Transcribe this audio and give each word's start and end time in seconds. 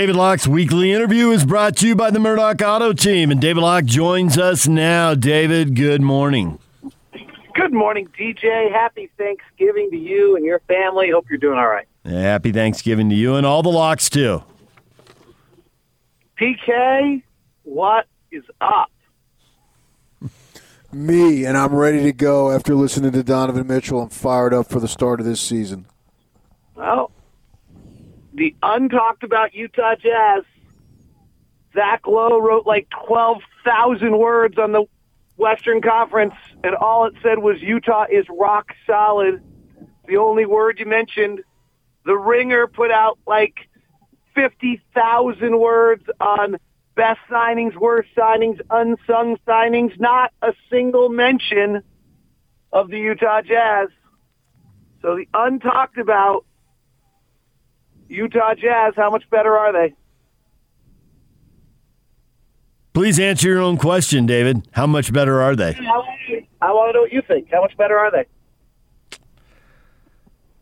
David 0.00 0.16
Locke's 0.16 0.48
weekly 0.48 0.92
interview 0.92 1.28
is 1.30 1.44
brought 1.44 1.76
to 1.76 1.86
you 1.86 1.94
by 1.94 2.10
the 2.10 2.18
Murdock 2.18 2.62
Auto 2.62 2.94
Team, 2.94 3.30
and 3.30 3.38
David 3.38 3.60
Locke 3.60 3.84
joins 3.84 4.38
us 4.38 4.66
now. 4.66 5.14
David, 5.14 5.76
good 5.76 6.00
morning. 6.00 6.58
Good 7.54 7.74
morning, 7.74 8.08
DJ. 8.18 8.72
Happy 8.72 9.10
Thanksgiving 9.18 9.90
to 9.90 9.98
you 9.98 10.36
and 10.36 10.44
your 10.46 10.60
family. 10.60 11.10
Hope 11.10 11.26
you're 11.28 11.36
doing 11.36 11.58
all 11.58 11.68
right. 11.68 11.86
Happy 12.06 12.50
Thanksgiving 12.50 13.10
to 13.10 13.14
you 13.14 13.34
and 13.34 13.44
all 13.44 13.62
the 13.62 13.68
Lockes, 13.68 14.08
too. 14.08 14.42
PK, 16.40 17.22
what 17.64 18.06
is 18.32 18.44
up? 18.62 18.90
Me, 20.94 21.44
and 21.44 21.58
I'm 21.58 21.74
ready 21.74 22.04
to 22.04 22.12
go 22.14 22.50
after 22.50 22.74
listening 22.74 23.12
to 23.12 23.22
Donovan 23.22 23.66
Mitchell. 23.66 24.00
I'm 24.00 24.08
fired 24.08 24.54
up 24.54 24.70
for 24.70 24.80
the 24.80 24.88
start 24.88 25.20
of 25.20 25.26
this 25.26 25.42
season. 25.42 25.84
Well, 26.74 27.10
the 28.32 28.54
untalked 28.62 29.22
about 29.22 29.54
Utah 29.54 29.94
Jazz. 29.96 30.44
Zach 31.74 32.06
Lowe 32.06 32.40
wrote 32.40 32.66
like 32.66 32.88
12,000 33.06 34.18
words 34.18 34.58
on 34.58 34.72
the 34.72 34.84
Western 35.36 35.80
Conference, 35.80 36.34
and 36.62 36.74
all 36.74 37.06
it 37.06 37.14
said 37.22 37.38
was 37.38 37.60
Utah 37.60 38.06
is 38.10 38.26
rock 38.28 38.72
solid. 38.86 39.42
The 40.06 40.16
only 40.16 40.46
word 40.46 40.78
you 40.78 40.86
mentioned, 40.86 41.40
the 42.04 42.16
Ringer 42.16 42.66
put 42.66 42.90
out 42.90 43.18
like 43.26 43.68
50,000 44.34 45.58
words 45.58 46.04
on 46.20 46.56
best 46.94 47.20
signings, 47.30 47.76
worst 47.76 48.08
signings, 48.16 48.60
unsung 48.70 49.36
signings, 49.46 49.98
not 49.98 50.32
a 50.42 50.52
single 50.68 51.08
mention 51.08 51.82
of 52.72 52.90
the 52.90 52.98
Utah 52.98 53.42
Jazz. 53.42 53.88
So 55.02 55.16
the 55.16 55.26
untalked 55.32 55.98
about 55.98 56.44
Utah 58.10 58.54
Jazz, 58.54 58.94
how 58.96 59.08
much 59.08 59.22
better 59.30 59.56
are 59.56 59.72
they? 59.72 59.94
Please 62.92 63.20
answer 63.20 63.48
your 63.48 63.60
own 63.60 63.76
question, 63.76 64.26
David. 64.26 64.66
How 64.72 64.86
much 64.88 65.12
better 65.12 65.40
are 65.40 65.54
they? 65.54 65.76
I 66.60 66.72
want 66.72 66.90
to 66.90 66.92
know 66.92 67.02
what 67.02 67.12
you 67.12 67.22
think. 67.26 67.48
How 67.52 67.60
much 67.60 67.76
better 67.76 67.96
are 67.96 68.10
they? 68.10 68.26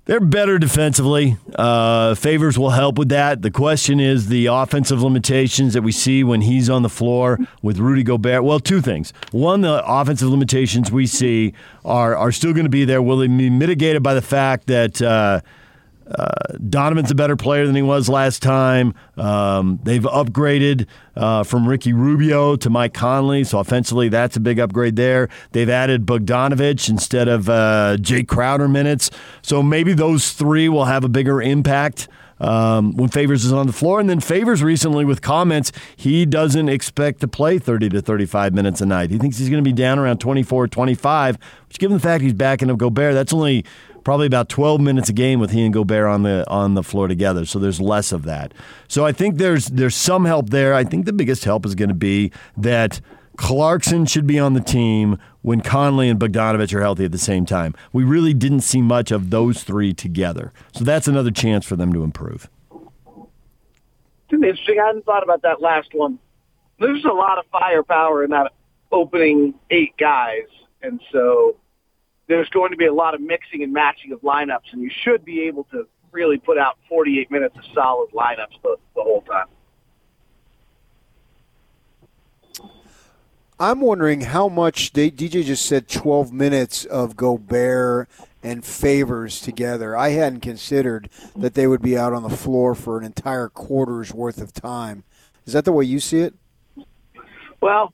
They're 0.05 0.21
better 0.21 0.59
defensively. 0.59 1.39
Uh, 1.55 2.15
favors 2.15 2.59
will 2.59 2.71
help 2.71 2.99
with 2.99 3.09
that. 3.09 3.41
The 3.41 3.51
question 3.51 3.99
is 3.99 4.29
the 4.29 4.47
offensive 4.47 5.03
limitations 5.03 5.73
that 5.73 5.83
we 5.83 5.93
see 5.93 6.23
when 6.23 6.43
he's 6.43 6.69
on 6.69 6.83
the 6.83 6.89
floor 6.91 7.39
with 7.63 7.79
Rudy 7.79 8.03
Gobert. 8.03 8.45
Well, 8.45 8.61
two 8.61 8.83
things. 8.83 9.13
One, 9.33 9.63
the 9.63 9.83
offensive 9.87 10.29
limitations 10.29 10.93
we 10.93 11.07
see 11.07 11.55
are, 11.85 12.15
are 12.15 12.33
still 12.33 12.53
going 12.53 12.65
to 12.65 12.71
be 12.71 12.85
there. 12.85 13.01
Will 13.01 13.19
they 13.19 13.27
be 13.27 13.51
mitigated 13.51 14.03
by 14.03 14.13
the 14.15 14.23
fact 14.23 14.67
that 14.67 15.01
uh, 15.01 15.41
uh, 16.11 16.57
Donovan's 16.69 17.11
a 17.11 17.15
better 17.15 17.37
player 17.37 17.67
than 17.67 17.77
he 17.77 17.83
was 17.83 18.09
last 18.09 18.43
time. 18.43 18.95
Um, 19.17 19.79
they've 19.83 20.03
upgraded 20.03 20.87
uh, 21.15 21.43
from 21.45 21.69
Ricky 21.69 21.93
Rubio 21.93 22.57
to 22.57 22.71
Mike 22.71 22.95
Conley, 22.95 23.45
so 23.45 23.59
offensively, 23.59 24.09
that's 24.09 24.37
a 24.37 24.41
big 24.41 24.59
upgrade 24.59 24.97
there. 24.97 25.29
They've 25.53 25.69
added 25.69 26.07
Bogdanovich 26.07 26.89
instead 26.89 27.29
of 27.29 27.49
uh, 27.49 27.99
Jay 27.99 28.23
Crowder 28.23 28.69
minutes, 28.69 29.11
so 29.43 29.63
maybe 29.63 29.93
those 29.93 30.33
three 30.33 30.69
will 30.69 30.87
have 30.87 31.05
a 31.05 31.09
bigger 31.09 31.43
impact. 31.43 32.09
Um, 32.41 32.93
when 32.93 33.09
Favors 33.09 33.45
is 33.45 33.53
on 33.53 33.67
the 33.67 33.73
floor. 33.73 33.99
And 33.99 34.09
then 34.09 34.21
Favors 34.21 34.63
recently 34.63 35.05
with 35.05 35.21
comments, 35.21 35.73
he 35.97 36.25
doesn't 36.25 36.69
expect 36.69 37.19
to 37.23 37.27
play 37.27 37.59
30 37.59 37.89
to 37.89 38.01
35 38.01 38.55
minutes 38.55 38.81
a 38.81 38.87
night. 38.87 39.11
He 39.11 39.19
thinks 39.19 39.39
he's 39.39 39.49
going 39.49 39.59
to 39.59 39.69
be 39.69 39.73
down 39.73 39.99
around 39.99 40.19
24, 40.19 40.69
25, 40.69 41.37
which 41.67 41.81
given 41.81 41.97
the 41.97 42.01
fact 42.01 42.23
he's 42.23 42.35
backing 42.35 42.71
up 42.71 42.79
Gobert, 42.79 43.15
that's 43.15 43.33
only 43.33 43.65
probably 44.05 44.27
about 44.27 44.49
12 44.49 44.81
minutes 44.81 45.09
a 45.09 45.13
game 45.13 45.41
with 45.41 45.51
he 45.51 45.65
and 45.65 45.73
Gobert 45.73 46.07
on 46.07 46.23
the 46.23 46.49
on 46.49 46.75
the 46.75 46.83
floor 46.83 47.09
together. 47.09 47.45
So 47.45 47.59
there's 47.59 47.81
less 47.81 48.13
of 48.13 48.25
that. 48.25 48.53
So 48.89 49.05
I 49.05 49.13
think 49.13 49.37
there's 49.37 49.67
there's 49.67 49.95
some 49.95 50.25
help 50.25 50.51
there. 50.51 50.75
I 50.75 50.85
think 50.85 51.07
the 51.07 51.13
biggest 51.13 51.45
help 51.45 51.67
is 51.67 51.75
going 51.75 51.89
to 51.89 51.95
be 51.95 52.33
that 52.57 53.01
Clarkson 53.37 54.05
should 54.07 54.27
be 54.27 54.39
on 54.39 54.55
the 54.55 54.61
team 54.61 55.17
when 55.43 55.61
Conley 55.61 56.09
and 56.09 56.19
Bogdanovich 56.19 56.75
are 56.75 56.81
healthy 56.81 57.05
at 57.05 57.13
the 57.13 57.19
same 57.19 57.47
time. 57.47 57.75
We 57.93 58.03
really 58.03 58.35
didn't 58.35 58.63
see 58.63 58.83
much 58.83 59.13
of 59.13 59.31
those 59.31 59.63
three 59.63 59.95
together. 59.95 60.53
So 60.73 60.85
that's 60.85 61.07
another 61.07 61.31
chance 61.31 61.65
for 61.65 61.77
them 61.77 61.93
to 61.93 62.03
improve. 62.03 62.51
It's 63.11 64.33
interesting. 64.33 64.79
I 64.83 64.89
hadn't 64.89 65.07
thought 65.07 65.23
about 65.23 65.43
that 65.43 65.63
last 65.63 65.95
one. 65.95 66.19
There's 66.81 67.05
a 67.05 67.13
lot 67.13 67.39
of 67.39 67.45
firepower 67.51 68.25
in 68.25 68.31
that 68.31 68.53
opening 68.91 69.55
eight 69.71 69.97
guys. 69.97 70.49
And 70.83 71.01
so 71.13 71.57
there's 72.29 72.49
going 72.51 72.71
to 72.71 72.77
be 72.77 72.87
a 72.87 72.93
lot 72.93 73.15
of 73.15 73.21
mixing 73.21 73.63
and 73.63 73.73
matching 73.73 74.13
of 74.13 74.21
lineups, 74.21 74.73
and 74.73 74.83
you 74.83 74.91
should 75.03 75.25
be 75.25 75.43
able 75.45 75.65
to 75.65 75.87
really 76.13 76.39
put 76.39 76.59
out 76.59 76.79
48 76.89 77.31
minutes 77.31 77.57
of 77.57 77.65
solid 77.75 78.11
lineups 78.13 78.61
the, 78.63 78.77
the 78.95 79.03
whole 79.03 79.23
time. 79.23 79.47
I'm 83.61 83.81
wondering 83.81 84.21
how 84.21 84.49
much 84.49 84.93
they, 84.93 85.11
DJ 85.11 85.45
just 85.45 85.67
said 85.67 85.89
12 85.89 86.33
minutes 86.33 86.85
of 86.85 87.17
Gobert 87.17 88.09
and 88.41 88.65
Favors 88.65 89.41
together. 89.41 89.97
I 89.97 90.11
hadn't 90.11 90.41
considered 90.41 91.11
that 91.35 91.55
they 91.55 91.67
would 91.67 91.83
be 91.83 91.99
out 91.99 92.13
on 92.13 92.23
the 92.23 92.29
floor 92.29 92.77
for 92.77 92.99
an 92.99 93.05
entire 93.05 93.49
quarter's 93.49 94.15
worth 94.15 94.41
of 94.41 94.53
time. 94.53 95.03
Is 95.45 95.55
that 95.55 95.65
the 95.65 95.73
way 95.73 95.87
you 95.87 95.99
see 95.99 96.21
it? 96.21 96.35
Well, 97.61 97.93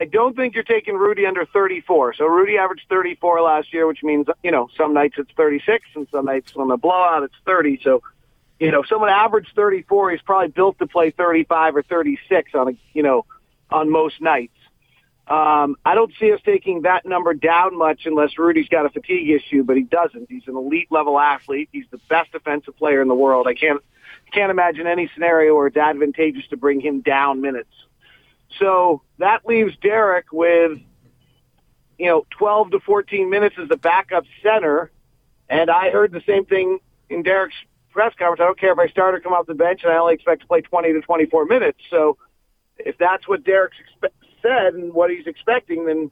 I 0.00 0.04
don't 0.04 0.36
think 0.36 0.54
you're 0.54 0.64
taking 0.64 0.94
Rudy 0.94 1.24
under 1.24 1.46
34. 1.46 2.14
So 2.14 2.26
Rudy 2.26 2.58
averaged 2.58 2.86
34 2.88 3.40
last 3.40 3.72
year, 3.72 3.86
which 3.86 4.02
means, 4.02 4.26
you 4.42 4.50
know, 4.50 4.68
some 4.76 4.92
nights 4.92 5.14
it's 5.18 5.30
36 5.36 5.86
and 5.94 6.06
some 6.10 6.26
nights 6.26 6.52
on 6.56 6.68
the 6.68 6.76
blowout 6.76 7.22
it's 7.22 7.34
30. 7.46 7.80
So, 7.82 8.02
you 8.60 8.70
know, 8.70 8.82
someone 8.82 9.08
averaged 9.08 9.52
34, 9.54 10.12
he's 10.12 10.20
probably 10.20 10.48
built 10.48 10.78
to 10.78 10.86
play 10.86 11.10
35 11.10 11.76
or 11.76 11.82
36 11.82 12.54
on 12.54 12.68
a, 12.68 12.72
you 12.92 13.02
know, 13.02 13.24
on 13.70 13.90
most 13.90 14.20
nights. 14.20 14.52
Um, 15.28 15.76
I 15.84 15.94
don't 15.94 16.12
see 16.20 16.32
us 16.32 16.40
taking 16.44 16.82
that 16.82 17.04
number 17.04 17.34
down 17.34 17.76
much 17.76 18.02
unless 18.06 18.38
Rudy's 18.38 18.68
got 18.68 18.86
a 18.86 18.90
fatigue 18.90 19.28
issue, 19.28 19.64
but 19.64 19.76
he 19.76 19.82
doesn't. 19.82 20.30
He's 20.30 20.46
an 20.46 20.56
elite 20.56 20.86
level 20.90 21.18
athlete. 21.18 21.68
He's 21.72 21.86
the 21.90 21.98
best 22.08 22.30
defensive 22.30 22.76
player 22.76 23.02
in 23.02 23.08
the 23.08 23.14
world. 23.14 23.48
I 23.48 23.54
can't 23.54 23.82
can't 24.32 24.50
imagine 24.50 24.86
any 24.86 25.10
scenario 25.14 25.54
where 25.54 25.66
it's 25.66 25.76
advantageous 25.76 26.46
to 26.48 26.56
bring 26.56 26.80
him 26.80 27.00
down 27.00 27.40
minutes. 27.40 27.70
So 28.58 29.02
that 29.18 29.46
leaves 29.46 29.74
Derrick 29.82 30.26
with 30.32 30.78
you 31.98 32.06
know 32.06 32.26
12 32.30 32.72
to 32.72 32.80
14 32.80 33.30
minutes 33.30 33.56
as 33.60 33.68
the 33.68 33.76
backup 33.76 34.24
center, 34.42 34.90
and 35.48 35.70
I 35.70 35.90
heard 35.90 36.12
the 36.12 36.22
same 36.26 36.44
thing 36.44 36.78
in 37.08 37.22
Derrick's 37.22 37.54
press 37.90 38.12
conference. 38.18 38.40
I 38.40 38.44
don't 38.44 38.58
care 38.58 38.72
if 38.72 38.78
I 38.78 38.88
start 38.88 39.14
or 39.14 39.20
come 39.20 39.32
off 39.32 39.46
the 39.46 39.54
bench, 39.54 39.80
and 39.82 39.92
I 39.92 39.96
only 39.96 40.14
expect 40.14 40.42
to 40.42 40.46
play 40.46 40.60
20 40.60 40.92
to 40.92 41.00
24 41.00 41.46
minutes. 41.46 41.78
So 41.90 42.18
if 42.78 42.98
that's 42.98 43.26
what 43.26 43.44
Derrick's 43.44 43.76
expe- 43.78 44.10
said 44.42 44.74
and 44.74 44.92
what 44.92 45.10
he's 45.10 45.26
expecting, 45.26 45.86
then 45.86 46.10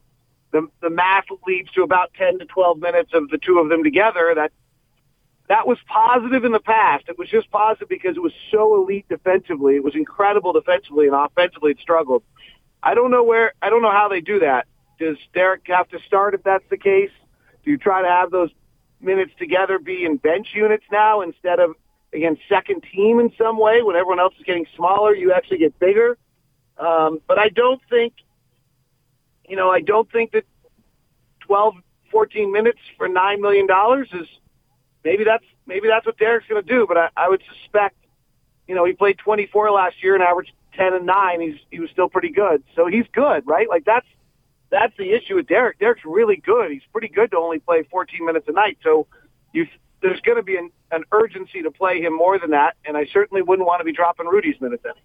the 0.52 0.68
the 0.80 0.90
math 0.90 1.26
leads 1.46 1.70
to 1.72 1.82
about 1.82 2.12
10 2.14 2.38
to 2.38 2.44
12 2.46 2.78
minutes 2.78 3.10
of 3.12 3.28
the 3.28 3.38
two 3.38 3.58
of 3.58 3.68
them 3.68 3.84
together. 3.84 4.32
That 4.34 4.52
that 5.48 5.66
was 5.66 5.78
positive 5.86 6.44
in 6.44 6.52
the 6.52 6.60
past. 6.60 7.04
It 7.08 7.18
was 7.18 7.28
just 7.28 7.50
positive 7.50 7.88
because 7.88 8.16
it 8.16 8.22
was 8.22 8.32
so 8.50 8.76
elite 8.76 9.06
defensively. 9.08 9.76
It 9.76 9.84
was 9.84 9.94
incredible 9.94 10.52
defensively 10.52 11.06
and 11.06 11.14
offensively 11.14 11.72
it 11.72 11.78
struggled. 11.80 12.22
I 12.82 12.94
don't 12.94 13.10
know 13.10 13.22
where 13.22 13.52
I 13.60 13.70
don't 13.70 13.82
know 13.82 13.90
how 13.90 14.08
they 14.08 14.20
do 14.20 14.40
that. 14.40 14.66
Does 14.98 15.16
Derrick 15.34 15.62
have 15.66 15.88
to 15.90 15.98
start 16.06 16.34
if 16.34 16.42
that's 16.42 16.64
the 16.70 16.78
case? 16.78 17.10
Do 17.64 17.70
you 17.70 17.78
try 17.78 18.02
to 18.02 18.08
have 18.08 18.30
those 18.30 18.50
minutes 19.00 19.32
together 19.38 19.78
be 19.78 20.04
in 20.04 20.16
bench 20.16 20.48
units 20.54 20.84
now 20.90 21.20
instead 21.20 21.60
of 21.60 21.74
against 22.12 22.42
second 22.48 22.84
team 22.92 23.20
in 23.20 23.32
some 23.36 23.58
way 23.58 23.82
when 23.82 23.96
everyone 23.96 24.20
else 24.20 24.34
is 24.38 24.44
getting 24.44 24.66
smaller, 24.76 25.14
you 25.14 25.32
actually 25.32 25.58
get 25.58 25.78
bigger? 25.78 26.16
Um, 26.78 27.20
but 27.26 27.38
I 27.38 27.48
don't 27.48 27.80
think, 27.90 28.14
you 29.48 29.56
know, 29.56 29.70
I 29.70 29.80
don't 29.80 30.10
think 30.10 30.32
that 30.32 30.44
12, 31.40 31.74
14 32.10 32.52
minutes 32.52 32.78
for 32.96 33.08
$9 33.08 33.40
million 33.40 33.66
is 34.12 34.28
maybe 35.04 35.24
that's, 35.24 35.44
maybe 35.66 35.88
that's 35.88 36.06
what 36.06 36.18
Derrick's 36.18 36.48
going 36.48 36.62
to 36.62 36.68
do. 36.68 36.86
But 36.86 36.96
I, 36.96 37.08
I 37.16 37.28
would 37.28 37.42
suspect, 37.60 37.96
you 38.66 38.74
know, 38.74 38.84
he 38.84 38.92
played 38.92 39.18
24 39.18 39.70
last 39.70 40.02
year 40.02 40.14
and 40.14 40.22
averaged 40.22 40.52
10 40.76 40.94
and 40.94 41.06
9. 41.06 41.40
He's, 41.40 41.60
he 41.70 41.80
was 41.80 41.90
still 41.90 42.08
pretty 42.08 42.30
good. 42.30 42.62
So 42.74 42.86
he's 42.86 43.06
good, 43.12 43.46
right? 43.46 43.68
Like 43.68 43.84
that's, 43.84 44.06
that's 44.70 44.96
the 44.96 45.12
issue 45.12 45.36
with 45.36 45.46
Derrick. 45.46 45.78
Derrick's 45.78 46.04
really 46.04 46.36
good. 46.36 46.70
He's 46.70 46.82
pretty 46.90 47.08
good 47.08 47.30
to 47.30 47.36
only 47.36 47.58
play 47.58 47.84
14 47.84 48.24
minutes 48.24 48.48
a 48.48 48.52
night. 48.52 48.78
So 48.82 49.06
you, 49.52 49.66
there's 50.02 50.20
going 50.20 50.36
to 50.36 50.42
be 50.42 50.56
an, 50.56 50.70
an 50.90 51.04
urgency 51.12 51.62
to 51.62 51.70
play 51.70 52.00
him 52.00 52.16
more 52.16 52.38
than 52.38 52.50
that. 52.50 52.76
And 52.84 52.96
I 52.96 53.06
certainly 53.06 53.42
wouldn't 53.42 53.66
want 53.66 53.80
to 53.80 53.84
be 53.84 53.92
dropping 53.92 54.26
Rudy's 54.26 54.60
minutes 54.60 54.84
any. 54.84 55.00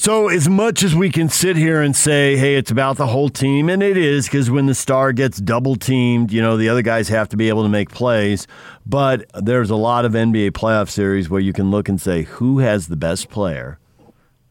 So, 0.00 0.28
as 0.28 0.48
much 0.48 0.82
as 0.82 0.94
we 0.94 1.10
can 1.10 1.28
sit 1.28 1.58
here 1.58 1.82
and 1.82 1.94
say, 1.94 2.34
hey, 2.34 2.54
it's 2.54 2.70
about 2.70 2.96
the 2.96 3.06
whole 3.06 3.28
team, 3.28 3.68
and 3.68 3.82
it 3.82 3.98
is 3.98 4.24
because 4.24 4.50
when 4.50 4.64
the 4.64 4.74
star 4.74 5.12
gets 5.12 5.36
double 5.36 5.76
teamed, 5.76 6.32
you 6.32 6.40
know, 6.40 6.56
the 6.56 6.70
other 6.70 6.80
guys 6.80 7.10
have 7.10 7.28
to 7.28 7.36
be 7.36 7.50
able 7.50 7.64
to 7.64 7.68
make 7.68 7.90
plays. 7.90 8.46
But 8.86 9.30
there's 9.34 9.68
a 9.68 9.76
lot 9.76 10.06
of 10.06 10.12
NBA 10.12 10.52
playoff 10.52 10.88
series 10.88 11.28
where 11.28 11.38
you 11.38 11.52
can 11.52 11.70
look 11.70 11.86
and 11.90 12.00
say, 12.00 12.22
who 12.22 12.60
has 12.60 12.88
the 12.88 12.96
best 12.96 13.28
player 13.28 13.78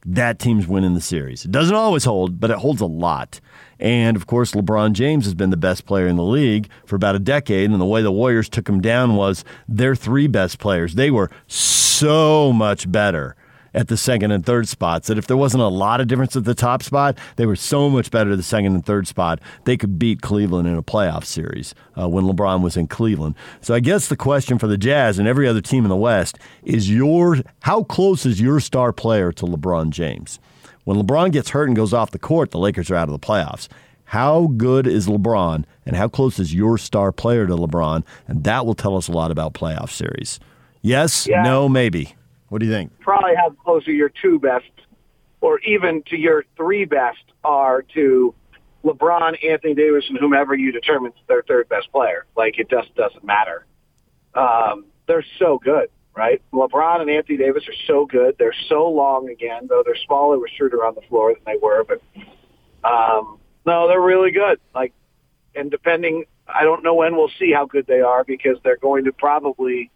that 0.06 0.38
team's 0.38 0.68
winning 0.68 0.94
the 0.94 1.02
series. 1.02 1.46
It 1.46 1.52
doesn't 1.52 1.76
always 1.76 2.06
hold, 2.06 2.40
but 2.40 2.52
it 2.52 2.58
holds 2.58 2.80
a 2.80 2.86
lot. 2.86 3.42
And 3.80 4.16
of 4.16 4.28
course, 4.28 4.52
LeBron 4.52 4.94
James 4.94 5.26
has 5.26 5.34
been 5.34 5.50
the 5.50 5.58
best 5.58 5.88
player 5.88 6.06
in 6.08 6.16
the 6.16 6.24
league 6.24 6.70
for 6.86 6.96
about 6.96 7.16
a 7.16 7.20
decade. 7.20 7.72
And 7.72 7.82
the 7.82 7.86
way 7.86 8.04
the 8.04 8.12
Warriors 8.12 8.50
took 8.50 8.70
him 8.70 8.82
down 8.82 9.16
was 9.16 9.44
their 9.68 9.96
three 9.96 10.28
best 10.28 10.60
players. 10.60 10.94
They 10.94 11.10
were 11.10 11.32
so 11.48 12.54
much 12.54 12.92
better 12.92 13.36
at 13.74 13.88
the 13.88 13.98
second 13.98 14.32
and 14.32 14.46
third 14.46 14.68
spots 14.68 15.08
that 15.08 15.18
if 15.18 15.28
there 15.28 15.38
wasn't 15.38 15.62
a 15.62 15.68
lot 15.68 16.02
of 16.02 16.08
difference 16.08 16.36
at 16.36 16.46
the 16.46 16.56
top 16.56 16.84
spot, 16.84 17.18
they 17.36 17.46
were 17.46 17.56
so 17.56 17.90
much 17.90 18.12
better 18.12 18.32
at 18.32 18.38
the 18.38 18.44
second 18.44 18.74
and 18.74 18.86
third 18.86 19.08
spot. 19.08 19.40
They 19.66 19.78
could 19.78 20.00
beat 20.00 20.22
Cleveland 20.22 20.68
in 20.68 20.76
a 20.76 20.84
playoff 20.84 21.26
series 21.26 21.76
uh, 22.00 22.08
when 22.08 22.26
LeBron 22.26 22.62
was 22.62 22.78
in 22.78 22.88
Cleveland. 22.88 23.36
So 23.62 23.74
I 23.74 23.80
guess 23.80 24.08
the 24.08 24.18
question 24.18 24.58
for 24.60 24.68
the 24.68 24.78
Jazz 24.78 25.20
and 25.20 25.28
every 25.28 25.48
other 25.48 25.62
team 25.62 25.86
in 25.86 25.90
the 25.90 25.96
West 25.96 26.38
is 26.64 26.90
your 26.90 27.38
how 27.62 27.84
close 27.84 28.26
is 28.26 28.42
your 28.42 28.60
star 28.60 28.92
player 28.92 29.32
to 29.34 29.46
LeBron 29.46 29.90
James? 29.92 30.40
When 30.84 30.98
LeBron 30.98 31.32
gets 31.32 31.50
hurt 31.50 31.68
and 31.68 31.76
goes 31.76 31.94
off 31.94 32.12
the 32.12 32.20
court, 32.20 32.52
the 32.52 32.58
Lakers 32.58 32.90
are 32.90 32.96
out 32.96 33.10
of 33.10 33.14
the 33.14 33.26
playoffs. 33.26 33.68
How 34.06 34.48
good 34.58 34.88
is 34.88 35.06
LeBron 35.06 35.66
and 35.86 35.96
how 35.96 36.08
close 36.08 36.40
is 36.40 36.52
your 36.52 36.80
star 36.80 37.12
player 37.12 37.46
to 37.46 37.56
LeBron? 37.56 38.04
And 38.28 38.44
that 38.44 38.66
will 38.66 38.74
tell 38.74 38.98
us 38.98 39.08
a 39.08 39.12
lot 39.12 39.30
about 39.30 39.54
playoff 39.54 39.92
series. 39.92 40.40
Yes, 40.82 41.28
yeah. 41.28 41.44
no, 41.44 41.70
maybe. 41.70 42.16
What 42.50 42.60
do 42.60 42.66
you 42.66 42.72
think? 42.72 43.00
Probably 43.00 43.36
how 43.36 43.52
closer 43.52 43.92
your 43.92 44.12
two 44.22 44.40
best, 44.40 44.72
or 45.42 45.60
even 45.60 46.04
to 46.08 46.18
your 46.18 46.44
three 46.58 46.86
best, 46.86 47.24
are 47.44 47.84
to 47.94 48.34
LeBron, 48.84 49.44
Anthony 49.46 49.74
Davis, 49.74 50.06
and 50.10 50.18
whomever 50.18 50.56
you 50.56 50.72
determine 50.72 51.12
is 51.12 51.24
their 51.28 51.44
third 51.44 51.70
best 51.70 51.92
player. 51.92 52.26
Like 52.36 52.60
it 52.60 52.70
just 52.70 52.94
doesn't 52.96 53.24
matter. 53.24 53.66
Um, 54.34 54.86
they're 55.08 55.26
so 55.38 55.60
good, 55.64 55.90
right? 56.16 56.42
LeBron 56.54 57.02
and 57.02 57.10
Anthony 57.10 57.38
Davis 57.38 57.64
are 57.68 57.74
so 57.88 58.06
good. 58.06 58.36
They're 58.38 58.54
so 58.68 58.90
long 58.90 59.30
again, 59.30 59.68
though 59.68 59.84
they're 59.86 59.98
smaller 60.06 60.40
with 60.40 60.52
Schroeder 60.56 60.86
on 60.86 60.96
the 60.96 61.02
floor 61.02 61.34
than 61.34 61.44
they 61.46 61.60
were. 61.62 61.84
But 61.84 62.02
um, 62.88 63.40
no, 63.66 63.88
they're 63.88 64.02
really 64.02 64.32
good. 64.32 64.60
Like, 64.74 64.94
and 65.56 65.70
depending, 65.70 66.26
I 66.48 66.64
don't 66.64 66.84
know 66.84 66.94
when 66.94 67.16
we'll 67.16 67.32
see 67.40 67.52
how 67.52 67.66
good 67.66 67.86
they 67.88 68.02
are 68.02 68.24
because 68.24 68.58
they're 68.64 68.78
going 68.78 69.06
to 69.06 69.12
probably 69.12 69.92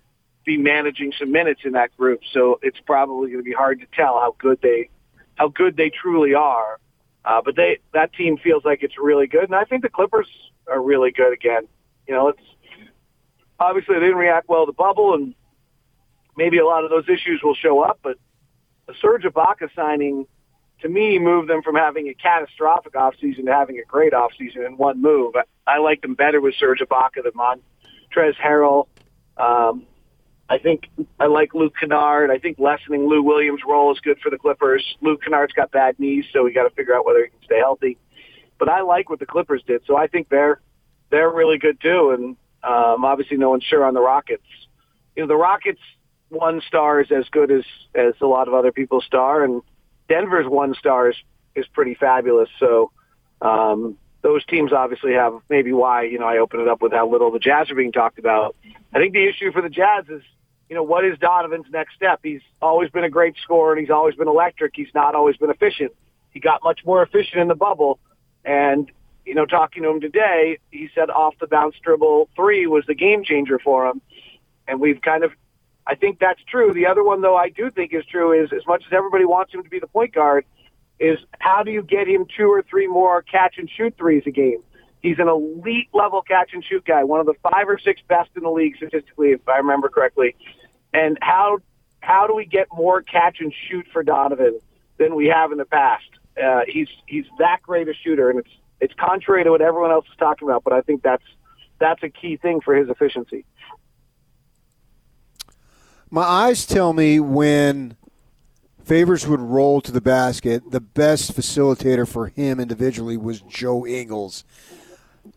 be 0.45 0.57
managing 0.57 1.13
some 1.17 1.31
minutes 1.31 1.61
in 1.63 1.73
that 1.73 1.95
group. 1.97 2.21
So 2.31 2.59
it's 2.61 2.79
probably 2.85 3.31
going 3.31 3.43
to 3.43 3.49
be 3.49 3.53
hard 3.53 3.79
to 3.79 3.85
tell 3.93 4.19
how 4.19 4.35
good 4.37 4.59
they 4.61 4.89
how 5.35 5.47
good 5.47 5.77
they 5.77 5.89
truly 5.89 6.33
are. 6.33 6.79
Uh, 7.25 7.41
but 7.43 7.55
they 7.55 7.79
that 7.93 8.13
team 8.13 8.37
feels 8.37 8.65
like 8.65 8.83
it's 8.83 8.97
really 8.97 9.27
good, 9.27 9.45
and 9.45 9.55
I 9.55 9.63
think 9.63 9.81
the 9.81 9.89
Clippers 9.89 10.27
are 10.67 10.81
really 10.81 11.11
good 11.11 11.31
again. 11.31 11.67
You 12.07 12.13
know, 12.15 12.27
it's 12.29 12.41
obviously 13.59 13.95
they 13.95 14.01
didn't 14.01 14.17
react 14.17 14.49
well 14.49 14.65
to 14.65 14.71
the 14.71 14.75
bubble, 14.75 15.13
and 15.13 15.33
maybe 16.35 16.57
a 16.57 16.65
lot 16.65 16.83
of 16.83 16.89
those 16.89 17.07
issues 17.07 17.41
will 17.41 17.55
show 17.55 17.81
up. 17.81 17.99
But 18.03 18.17
the 18.87 18.93
Serge 19.01 19.23
Ibaka 19.23 19.69
signing, 19.73 20.27
to 20.81 20.89
me, 20.89 21.17
moved 21.17 21.49
them 21.49 21.61
from 21.63 21.75
having 21.75 22.09
a 22.09 22.13
catastrophic 22.13 22.91
offseason 22.93 23.45
to 23.45 23.53
having 23.53 23.79
a 23.79 23.85
great 23.85 24.11
offseason 24.11 24.65
in 24.65 24.75
one 24.75 25.01
move. 25.01 25.35
I, 25.37 25.43
I 25.65 25.77
like 25.77 26.01
them 26.01 26.15
better 26.15 26.41
with 26.41 26.55
Serge 26.55 26.79
Ibaka 26.79 27.23
than 27.23 27.31
Montrezl 27.33 28.35
Harrell. 28.35 28.87
Um, 29.37 29.87
I 30.53 30.59
think 30.59 30.87
I 31.19 31.25
like 31.25 31.55
Luke 31.55 31.73
Kennard. 31.79 32.29
I 32.29 32.37
think 32.37 32.59
lessening 32.59 33.07
Lou 33.07 33.23
Williams' 33.23 33.61
role 33.67 33.91
is 33.91 33.99
good 34.01 34.19
for 34.19 34.29
the 34.29 34.37
Clippers. 34.37 34.83
Luke 35.01 35.23
Kennard's 35.23 35.53
got 35.53 35.71
bad 35.71 35.99
knees, 35.99 36.25
so 36.31 36.43
we 36.43 36.53
got 36.53 36.69
to 36.69 36.75
figure 36.75 36.95
out 36.95 37.07
whether 37.07 37.23
he 37.23 37.29
can 37.31 37.39
stay 37.43 37.57
healthy. 37.57 37.97
But 38.59 38.69
I 38.69 38.81
like 38.81 39.09
what 39.09 39.17
the 39.17 39.25
Clippers 39.25 39.63
did, 39.65 39.81
so 39.87 39.97
I 39.97 40.05
think 40.05 40.29
they're 40.29 40.61
they're 41.09 41.31
really 41.31 41.57
good 41.57 41.81
too. 41.81 42.11
And 42.11 42.37
um, 42.63 43.03
obviously, 43.03 43.37
no 43.37 43.49
one's 43.49 43.63
sure 43.63 43.83
on 43.83 43.95
the 43.95 44.01
Rockets. 44.01 44.45
You 45.15 45.23
know, 45.23 45.27
the 45.27 45.35
Rockets' 45.35 45.81
one 46.29 46.61
star 46.67 47.01
is 47.01 47.07
as 47.11 47.27
good 47.31 47.49
as 47.49 47.63
as 47.95 48.13
a 48.21 48.27
lot 48.27 48.47
of 48.47 48.53
other 48.53 48.71
people's 48.71 49.05
star, 49.05 49.43
and 49.43 49.63
Denver's 50.07 50.47
one 50.47 50.75
star 50.75 51.09
is 51.09 51.15
is 51.55 51.65
pretty 51.73 51.95
fabulous. 51.95 52.49
So 52.59 52.91
um, 53.41 53.97
those 54.21 54.45
teams 54.45 54.71
obviously 54.71 55.13
have 55.13 55.33
maybe 55.49 55.73
why 55.73 56.03
you 56.03 56.19
know 56.19 56.27
I 56.27 56.37
open 56.37 56.59
it 56.59 56.67
up 56.67 56.83
with 56.83 56.91
how 56.91 57.09
little 57.09 57.31
the 57.31 57.39
Jazz 57.39 57.71
are 57.71 57.75
being 57.75 57.91
talked 57.91 58.19
about. 58.19 58.55
I 58.93 58.99
think 58.99 59.13
the 59.13 59.27
issue 59.27 59.51
for 59.51 59.63
the 59.63 59.69
Jazz 59.69 60.05
is 60.09 60.21
you 60.69 60.75
know, 60.75 60.83
what 60.83 61.05
is 61.05 61.17
Donovan's 61.19 61.65
next 61.71 61.95
step? 61.95 62.19
He's 62.23 62.41
always 62.61 62.89
been 62.89 63.03
a 63.03 63.09
great 63.09 63.35
scorer 63.43 63.73
and 63.73 63.81
he's 63.81 63.91
always 63.91 64.15
been 64.15 64.27
electric. 64.27 64.73
He's 64.75 64.93
not 64.93 65.15
always 65.15 65.37
been 65.37 65.49
efficient. 65.49 65.91
He 66.31 66.39
got 66.39 66.63
much 66.63 66.81
more 66.85 67.03
efficient 67.03 67.41
in 67.41 67.47
the 67.47 67.55
bubble. 67.55 67.99
And, 68.43 68.91
you 69.25 69.35
know, 69.35 69.45
talking 69.45 69.83
to 69.83 69.89
him 69.89 70.01
today, 70.01 70.57
he 70.71 70.89
said 70.95 71.09
off 71.09 71.35
the 71.39 71.47
bounce 71.47 71.75
dribble 71.83 72.29
three 72.35 72.65
was 72.67 72.85
the 72.87 72.95
game 72.95 73.23
changer 73.23 73.59
for 73.59 73.87
him. 73.87 74.01
And 74.67 74.79
we've 74.79 75.01
kind 75.01 75.23
of, 75.23 75.31
I 75.85 75.95
think 75.95 76.19
that's 76.19 76.41
true. 76.49 76.73
The 76.73 76.87
other 76.87 77.03
one, 77.03 77.21
though, 77.21 77.35
I 77.35 77.49
do 77.49 77.69
think 77.69 77.93
is 77.93 78.05
true 78.05 78.31
is 78.31 78.51
as 78.53 78.65
much 78.65 78.83
as 78.87 78.93
everybody 78.93 79.25
wants 79.25 79.53
him 79.53 79.63
to 79.63 79.69
be 79.69 79.79
the 79.79 79.87
point 79.87 80.13
guard, 80.13 80.45
is 80.99 81.19
how 81.39 81.63
do 81.63 81.71
you 81.71 81.83
get 81.83 82.07
him 82.07 82.25
two 82.37 82.47
or 82.47 82.63
three 82.63 82.87
more 82.87 83.21
catch 83.21 83.57
and 83.57 83.69
shoot 83.69 83.95
threes 83.97 84.23
a 84.25 84.31
game? 84.31 84.63
He's 85.03 85.19
an 85.19 85.27
elite 85.27 85.89
level 85.93 86.21
catch 86.21 86.53
and 86.53 86.63
shoot 86.63 86.85
guy, 86.85 87.03
one 87.03 87.19
of 87.19 87.25
the 87.25 87.35
five 87.43 87.67
or 87.67 87.77
six 87.77 88.01
best 88.07 88.29
in 88.37 88.43
the 88.43 88.49
league 88.49 88.77
statistically, 88.77 89.31
if 89.31 89.47
I 89.47 89.57
remember 89.57 89.89
correctly. 89.89 90.35
And 90.93 91.17
how 91.21 91.59
how 91.99 92.25
do 92.25 92.33
we 92.33 92.45
get 92.45 92.67
more 92.73 93.01
catch 93.01 93.37
and 93.39 93.53
shoot 93.69 93.85
for 93.91 94.01
Donovan 94.01 94.59
than 94.97 95.15
we 95.15 95.27
have 95.27 95.51
in 95.51 95.57
the 95.57 95.65
past? 95.65 96.05
Uh, 96.41 96.61
he's 96.67 96.87
he's 97.05 97.25
that 97.37 97.61
great 97.61 97.89
a 97.89 97.93
shooter, 97.93 98.29
and 98.29 98.39
it's 98.39 98.49
it's 98.79 98.93
contrary 98.93 99.43
to 99.43 99.51
what 99.51 99.61
everyone 99.61 99.91
else 99.91 100.05
is 100.09 100.15
talking 100.17 100.47
about, 100.47 100.63
but 100.63 100.71
I 100.71 100.81
think 100.81 101.03
that's 101.03 101.25
that's 101.79 102.01
a 102.01 102.09
key 102.09 102.37
thing 102.37 102.61
for 102.61 102.73
his 102.73 102.89
efficiency. 102.89 103.45
My 106.09 106.23
eyes 106.23 106.65
tell 106.65 106.93
me 106.93 107.19
when 107.19 107.97
Favors 108.85 109.27
would 109.27 109.41
roll 109.41 109.81
to 109.81 109.91
the 109.91 110.01
basket, 110.01 110.71
the 110.71 110.79
best 110.79 111.35
facilitator 111.35 112.07
for 112.07 112.27
him 112.27 112.59
individually 112.59 113.17
was 113.17 113.41
Joe 113.41 113.85
Ingles. 113.85 114.45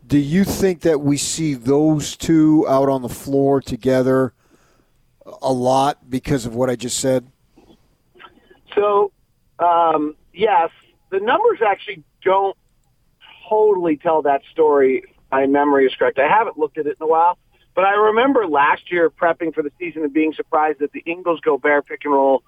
Do 0.05 0.17
you 0.17 0.43
think 0.43 0.81
that 0.81 1.01
we 1.01 1.17
see 1.17 1.53
those 1.53 2.17
two 2.17 2.65
out 2.67 2.89
on 2.89 3.01
the 3.01 3.09
floor 3.09 3.61
together 3.61 4.33
a 5.41 5.51
lot 5.51 6.09
because 6.09 6.45
of 6.45 6.55
what 6.55 6.69
I 6.69 6.75
just 6.75 6.99
said? 6.99 7.27
So, 8.75 9.11
um, 9.59 10.15
yes, 10.33 10.69
the 11.09 11.19
numbers 11.19 11.59
actually 11.65 12.03
don't 12.21 12.55
totally 13.49 13.97
tell 13.97 14.21
that 14.23 14.41
story. 14.51 15.03
My 15.31 15.45
memory 15.45 15.85
is 15.85 15.95
correct. 15.95 16.19
I 16.19 16.27
haven't 16.27 16.57
looked 16.57 16.77
at 16.77 16.85
it 16.85 16.97
in 16.99 17.03
a 17.03 17.07
while, 17.07 17.37
but 17.75 17.85
I 17.85 17.91
remember 17.91 18.47
last 18.47 18.91
year 18.91 19.09
prepping 19.09 19.53
for 19.53 19.63
the 19.63 19.71
season 19.79 20.03
and 20.03 20.13
being 20.13 20.33
surprised 20.33 20.79
that 20.79 20.91
the 20.91 21.03
Ingles 21.05 21.39
Gobert 21.41 21.85
pick 21.87 22.01
and 22.03 22.13
roll 22.13 22.43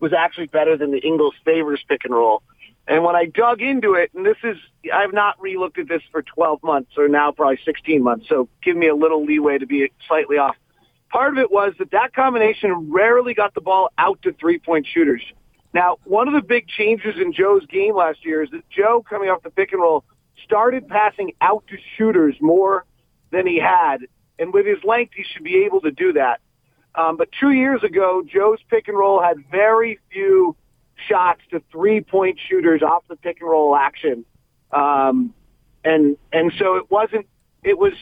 was 0.00 0.12
actually 0.12 0.46
better 0.46 0.76
than 0.76 0.90
the 0.90 0.98
Ingles 0.98 1.34
Favors 1.44 1.82
pick 1.88 2.04
and 2.04 2.14
roll. 2.14 2.42
And 2.86 3.02
when 3.02 3.16
I 3.16 3.24
dug 3.24 3.62
into 3.62 3.94
it, 3.94 4.10
and 4.14 4.26
this 4.26 4.36
is, 4.42 4.56
I've 4.92 5.12
not 5.12 5.38
relooked 5.38 5.78
at 5.78 5.88
this 5.88 6.02
for 6.12 6.22
12 6.22 6.62
months 6.62 6.92
or 6.98 7.08
now 7.08 7.32
probably 7.32 7.58
16 7.64 8.02
months, 8.02 8.26
so 8.28 8.48
give 8.62 8.76
me 8.76 8.88
a 8.88 8.94
little 8.94 9.24
leeway 9.24 9.58
to 9.58 9.66
be 9.66 9.90
slightly 10.06 10.36
off. 10.36 10.56
Part 11.10 11.32
of 11.32 11.38
it 11.38 11.50
was 11.50 11.72
that 11.78 11.92
that 11.92 12.12
combination 12.14 12.90
rarely 12.92 13.34
got 13.34 13.54
the 13.54 13.60
ball 13.60 13.90
out 13.96 14.20
to 14.22 14.32
three-point 14.32 14.86
shooters. 14.92 15.22
Now, 15.72 15.96
one 16.04 16.28
of 16.28 16.34
the 16.34 16.42
big 16.42 16.68
changes 16.68 17.14
in 17.18 17.32
Joe's 17.32 17.64
game 17.66 17.96
last 17.96 18.24
year 18.24 18.42
is 18.42 18.50
that 18.50 18.68
Joe, 18.68 19.04
coming 19.08 19.28
off 19.28 19.42
the 19.42 19.50
pick 19.50 19.72
and 19.72 19.80
roll, 19.80 20.04
started 20.44 20.88
passing 20.88 21.32
out 21.40 21.64
to 21.68 21.76
shooters 21.96 22.36
more 22.40 22.84
than 23.30 23.46
he 23.46 23.58
had. 23.58 23.98
And 24.38 24.52
with 24.52 24.66
his 24.66 24.82
length, 24.84 25.14
he 25.14 25.24
should 25.24 25.44
be 25.44 25.64
able 25.64 25.80
to 25.82 25.90
do 25.90 26.12
that. 26.12 26.40
Um, 26.94 27.16
but 27.16 27.28
two 27.40 27.50
years 27.50 27.82
ago, 27.82 28.22
Joe's 28.26 28.60
pick 28.68 28.88
and 28.88 28.96
roll 28.96 29.20
had 29.20 29.36
very 29.50 29.98
few 30.12 30.54
shots 31.08 31.40
to 31.50 31.62
three 31.70 32.00
point 32.00 32.38
shooters 32.48 32.82
off 32.82 33.04
the 33.08 33.16
pick 33.16 33.40
and 33.40 33.50
roll 33.50 33.76
action. 33.76 34.24
Um, 34.72 35.34
and, 35.84 36.16
and 36.32 36.52
so 36.58 36.76
it 36.76 36.90
wasn't, 36.90 37.26
it 37.62 37.78
was, 37.78 37.92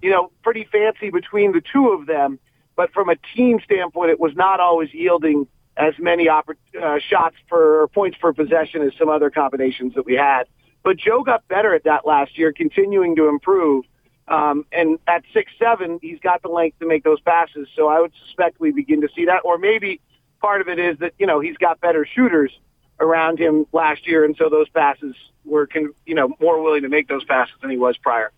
you 0.00 0.10
know, 0.10 0.30
pretty 0.42 0.66
fancy 0.70 1.10
between 1.10 1.52
the 1.52 1.62
two 1.72 1.88
of 1.88 2.06
them. 2.06 2.38
But 2.76 2.92
from 2.92 3.08
a 3.08 3.16
team 3.36 3.60
standpoint, 3.64 4.10
it 4.10 4.20
was 4.20 4.34
not 4.34 4.60
always 4.60 4.92
yielding 4.92 5.46
as 5.76 5.94
many 5.98 6.26
oppor- 6.26 6.56
uh, 6.80 6.98
shots 7.00 7.36
per 7.48 7.86
points 7.88 8.18
per 8.18 8.32
possession 8.32 8.82
as 8.82 8.92
some 8.98 9.08
other 9.08 9.30
combinations 9.30 9.94
that 9.94 10.04
we 10.04 10.14
had. 10.14 10.44
But 10.82 10.96
Joe 10.96 11.22
got 11.22 11.46
better 11.48 11.74
at 11.74 11.84
that 11.84 12.06
last 12.06 12.38
year, 12.38 12.52
continuing 12.52 13.16
to 13.16 13.28
improve. 13.28 13.84
Um, 14.28 14.64
and 14.72 14.98
at 15.06 15.22
six 15.32 15.52
seven, 15.58 15.98
he's 16.00 16.18
got 16.20 16.42
the 16.42 16.48
length 16.48 16.78
to 16.80 16.86
make 16.86 17.04
those 17.04 17.20
passes. 17.20 17.68
So 17.76 17.88
I 17.88 18.00
would 18.00 18.12
suspect 18.26 18.60
we 18.60 18.70
begin 18.70 19.00
to 19.02 19.08
see 19.14 19.26
that, 19.26 19.40
or 19.44 19.58
maybe 19.58 20.00
part 20.42 20.60
of 20.60 20.68
it 20.68 20.78
is 20.78 20.98
that 20.98 21.14
you 21.18 21.26
know 21.26 21.40
he's 21.40 21.56
got 21.56 21.80
better 21.80 22.04
shooters 22.04 22.52
around 23.00 23.38
him 23.38 23.66
last 23.72 24.06
year, 24.06 24.24
and 24.24 24.36
so 24.36 24.50
those 24.50 24.68
passes 24.68 25.14
were 25.44 25.66
can 25.66 25.92
you 26.04 26.14
know 26.14 26.34
more 26.40 26.62
willing 26.62 26.82
to 26.82 26.88
make 26.88 27.08
those 27.08 27.24
passes 27.24 27.54
than 27.62 27.70
he 27.70 27.78
was 27.78 27.96
prior. 27.96 28.32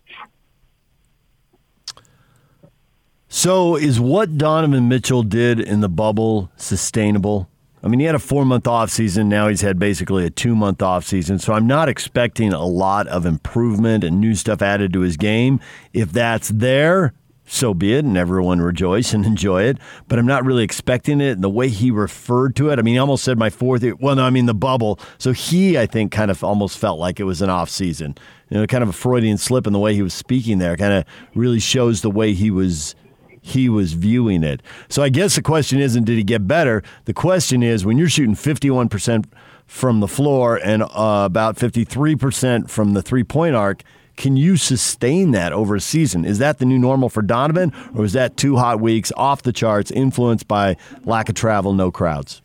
So, 3.27 3.75
is 3.75 3.99
what 3.99 4.37
Donovan 4.37 4.87
Mitchell 4.87 5.23
did 5.23 5.59
in 5.59 5.81
the 5.81 5.89
bubble 5.89 6.49
sustainable? 6.55 7.49
I 7.83 7.87
mean, 7.87 7.99
he 7.99 8.05
had 8.07 8.15
a 8.15 8.19
four 8.19 8.45
month 8.45 8.65
off 8.65 8.89
season. 8.89 9.29
Now 9.29 9.47
he's 9.47 9.61
had 9.61 9.77
basically 9.77 10.25
a 10.25 10.29
two 10.29 10.55
month 10.55 10.81
off 10.81 11.05
season. 11.05 11.37
So 11.37 11.53
I'm 11.53 11.67
not 11.67 11.87
expecting 11.87 12.51
a 12.51 12.65
lot 12.65 13.07
of 13.07 13.25
improvement 13.25 14.03
and 14.03 14.19
new 14.19 14.33
stuff 14.33 14.61
added 14.61 14.93
to 14.93 15.01
his 15.01 15.17
game. 15.17 15.59
If 15.93 16.11
that's 16.11 16.49
there, 16.49 17.13
so 17.45 17.73
be 17.73 17.93
it, 17.93 18.03
and 18.03 18.17
everyone 18.17 18.61
rejoice 18.61 19.13
and 19.13 19.25
enjoy 19.25 19.63
it. 19.63 19.77
But 20.07 20.19
I'm 20.19 20.25
not 20.25 20.45
really 20.45 20.63
expecting 20.63 21.21
it. 21.21 21.31
And 21.31 21.43
the 21.43 21.49
way 21.49 21.69
he 21.69 21.91
referred 21.91 22.55
to 22.57 22.69
it, 22.69 22.79
I 22.79 22.81
mean, 22.81 22.95
he 22.95 22.99
almost 22.99 23.23
said 23.23 23.37
my 23.37 23.49
fourth. 23.49 23.83
Year, 23.83 23.95
well, 23.95 24.15
no, 24.15 24.23
I 24.23 24.29
mean 24.29 24.45
the 24.45 24.53
bubble. 24.53 24.99
So 25.17 25.31
he, 25.31 25.77
I 25.77 25.85
think, 25.85 26.11
kind 26.11 26.31
of 26.31 26.43
almost 26.43 26.77
felt 26.77 26.99
like 26.99 27.19
it 27.19 27.23
was 27.23 27.41
an 27.41 27.49
off 27.49 27.69
season. 27.69 28.15
You 28.49 28.57
know, 28.57 28.67
kind 28.67 28.83
of 28.83 28.89
a 28.89 28.93
Freudian 28.93 29.37
slip 29.37 29.67
in 29.67 29.73
the 29.73 29.79
way 29.79 29.93
he 29.93 30.01
was 30.01 30.13
speaking 30.13 30.59
there. 30.59 30.75
Kind 30.77 30.93
of 30.93 31.05
really 31.33 31.59
shows 31.59 32.01
the 32.01 32.11
way 32.11 32.33
he 32.33 32.51
was 32.51 32.95
he 33.41 33.69
was 33.69 33.93
viewing 33.93 34.43
it. 34.43 34.63
So 34.89 35.03
I 35.03 35.09
guess 35.09 35.35
the 35.35 35.41
question 35.43 35.79
isn't 35.79 36.05
did 36.05 36.17
he 36.17 36.23
get 36.23 36.47
better. 36.47 36.81
The 37.05 37.13
question 37.13 37.61
is 37.61 37.85
when 37.85 37.97
you're 37.97 38.09
shooting 38.09 38.33
51 38.35 38.89
percent 38.89 39.31
from 39.67 39.99
the 39.99 40.07
floor 40.07 40.59
and 40.63 40.83
uh, 40.83 41.23
about 41.25 41.57
53 41.57 42.15
percent 42.15 42.69
from 42.69 42.93
the 42.93 43.01
three 43.03 43.23
point 43.23 43.55
arc 43.55 43.83
can 44.15 44.37
you 44.37 44.57
sustain 44.57 45.31
that 45.31 45.53
over 45.53 45.75
a 45.75 45.81
season? 45.81 46.25
Is 46.25 46.39
that 46.39 46.59
the 46.59 46.65
new 46.65 46.79
normal 46.79 47.09
for 47.09 47.21
Donovan, 47.21 47.73
or 47.93 48.05
is 48.05 48.13
that 48.13 48.37
two 48.37 48.55
hot 48.55 48.79
weeks 48.79 49.11
off 49.15 49.43
the 49.43 49.53
charts, 49.53 49.91
influenced 49.91 50.47
by 50.47 50.77
lack 51.03 51.29
of 51.29 51.35
travel, 51.35 51.73
no 51.73 51.91
crowds? 51.91 52.41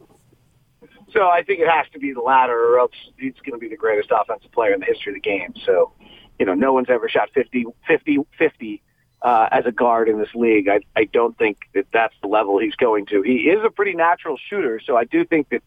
So 1.12 1.28
I 1.28 1.42
think 1.42 1.60
it 1.60 1.68
has 1.68 1.86
to 1.92 1.98
be 1.98 2.12
the 2.12 2.20
latter, 2.20 2.56
or 2.56 2.78
else 2.78 2.92
he's 3.18 3.34
going 3.44 3.52
to 3.52 3.58
be 3.58 3.68
the 3.68 3.76
greatest 3.76 4.10
offensive 4.12 4.52
player 4.52 4.72
in 4.72 4.80
the 4.80 4.86
history 4.86 5.12
of 5.12 5.14
the 5.14 5.20
game. 5.20 5.54
So, 5.66 5.92
you 6.38 6.46
know, 6.46 6.54
no 6.54 6.72
one's 6.72 6.88
ever 6.88 7.08
shot 7.08 7.30
50, 7.34 7.66
50, 7.86 8.18
50 8.38 8.82
uh, 9.22 9.48
as 9.50 9.66
a 9.66 9.72
guard 9.72 10.08
in 10.08 10.18
this 10.18 10.32
league. 10.34 10.68
I, 10.68 10.80
I 10.96 11.04
don't 11.04 11.36
think 11.36 11.58
that 11.74 11.86
that's 11.92 12.14
the 12.22 12.28
level 12.28 12.58
he's 12.58 12.76
going 12.76 13.06
to. 13.06 13.22
He 13.22 13.50
is 13.50 13.58
a 13.64 13.70
pretty 13.70 13.94
natural 13.94 14.36
shooter, 14.48 14.80
so 14.84 14.96
I 14.96 15.04
do 15.04 15.24
think 15.24 15.48
that 15.50 15.62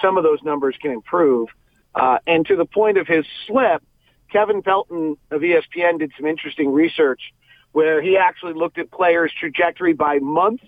some 0.00 0.16
of 0.16 0.22
those 0.24 0.42
numbers 0.42 0.76
can 0.80 0.92
improve. 0.92 1.48
Uh, 1.94 2.18
and 2.26 2.46
to 2.46 2.56
the 2.56 2.64
point 2.64 2.98
of 2.98 3.06
his 3.06 3.24
slip, 3.46 3.82
Kevin 4.34 4.62
Pelton 4.62 5.16
of 5.30 5.42
ESPN 5.42 6.00
did 6.00 6.10
some 6.16 6.26
interesting 6.26 6.72
research 6.72 7.32
where 7.70 8.02
he 8.02 8.16
actually 8.16 8.52
looked 8.52 8.78
at 8.78 8.90
players' 8.90 9.30
trajectory 9.38 9.92
by 9.92 10.18
months 10.18 10.64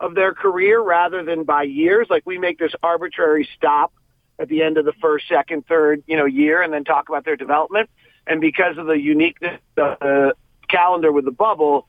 of 0.00 0.16
their 0.16 0.34
career 0.34 0.82
rather 0.82 1.22
than 1.22 1.44
by 1.44 1.62
years. 1.62 2.08
Like 2.10 2.24
we 2.26 2.38
make 2.38 2.58
this 2.58 2.72
arbitrary 2.82 3.48
stop 3.56 3.92
at 4.40 4.48
the 4.48 4.62
end 4.62 4.78
of 4.78 4.84
the 4.84 4.92
first, 5.00 5.28
second, 5.28 5.64
third, 5.68 6.02
you 6.08 6.16
know, 6.16 6.24
year 6.24 6.60
and 6.60 6.72
then 6.72 6.82
talk 6.82 7.08
about 7.08 7.24
their 7.24 7.36
development. 7.36 7.88
And 8.26 8.40
because 8.40 8.78
of 8.78 8.86
the 8.86 8.98
uniqueness 8.98 9.60
of 9.76 9.98
the 10.00 10.34
calendar 10.68 11.12
with 11.12 11.24
the 11.24 11.30
bubble, 11.30 11.86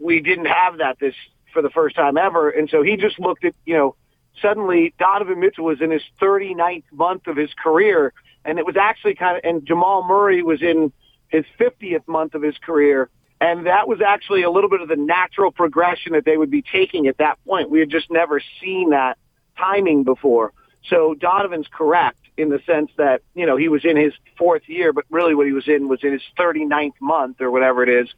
we 0.00 0.18
didn't 0.18 0.46
have 0.46 0.78
that 0.78 0.98
this 0.98 1.14
for 1.52 1.62
the 1.62 1.70
first 1.70 1.94
time 1.94 2.16
ever. 2.16 2.50
And 2.50 2.68
so 2.68 2.82
he 2.82 2.96
just 2.96 3.20
looked 3.20 3.44
at, 3.44 3.54
you 3.64 3.74
know, 3.74 3.94
suddenly 4.42 4.92
Donovan 4.98 5.38
Mitchell 5.38 5.66
was 5.66 5.80
in 5.80 5.92
his 5.92 6.02
39th 6.20 6.82
month 6.90 7.28
of 7.28 7.36
his 7.36 7.50
career 7.62 8.12
and 8.44 8.58
it 8.58 8.66
was 8.66 8.76
actually 8.76 9.14
kind 9.14 9.36
of, 9.36 9.44
and 9.44 9.66
Jamal 9.66 10.04
Murray 10.04 10.42
was 10.42 10.62
in 10.62 10.92
his 11.28 11.44
50th 11.58 12.06
month 12.06 12.34
of 12.34 12.42
his 12.42 12.56
career. 12.58 13.08
And 13.40 13.66
that 13.66 13.88
was 13.88 14.00
actually 14.00 14.42
a 14.42 14.50
little 14.50 14.70
bit 14.70 14.80
of 14.80 14.88
the 14.88 14.96
natural 14.96 15.50
progression 15.50 16.12
that 16.12 16.24
they 16.24 16.36
would 16.36 16.50
be 16.50 16.62
taking 16.62 17.08
at 17.08 17.18
that 17.18 17.38
point. 17.44 17.70
We 17.70 17.80
had 17.80 17.90
just 17.90 18.10
never 18.10 18.40
seen 18.60 18.90
that 18.90 19.18
timing 19.58 20.04
before. 20.04 20.52
So 20.88 21.14
Donovan's 21.14 21.66
correct 21.72 22.18
in 22.36 22.48
the 22.48 22.60
sense 22.66 22.90
that, 22.96 23.22
you 23.34 23.46
know, 23.46 23.56
he 23.56 23.68
was 23.68 23.84
in 23.84 23.96
his 23.96 24.12
fourth 24.38 24.62
year, 24.66 24.92
but 24.92 25.04
really 25.10 25.34
what 25.34 25.46
he 25.46 25.52
was 25.52 25.68
in 25.68 25.88
was 25.88 26.00
in 26.02 26.12
his 26.12 26.22
39th 26.38 27.00
month 27.00 27.40
or 27.40 27.50
whatever 27.50 27.82
it 27.82 27.88
is. 27.88 28.08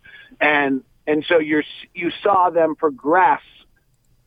And, 0.40 0.82
and 1.06 1.24
so 1.28 1.38
you're, 1.38 1.64
you 1.94 2.10
saw 2.22 2.50
them 2.50 2.74
progress 2.74 3.42